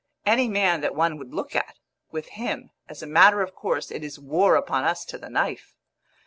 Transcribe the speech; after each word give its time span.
Any 0.25 0.47
man 0.49 0.81
that 0.81 0.95
one 0.95 1.19
would 1.19 1.31
look 1.31 1.55
at 1.55 1.77
with 2.09 2.29
him, 2.29 2.71
as 2.89 3.03
a 3.03 3.05
matter 3.05 3.43
of 3.43 3.53
course, 3.53 3.91
it 3.91 4.03
is 4.03 4.17
war 4.17 4.55
upon 4.55 4.83
us 4.83 5.05
to 5.05 5.19
the 5.19 5.29
knife. 5.29 5.75